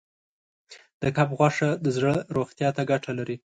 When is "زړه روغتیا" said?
1.97-2.69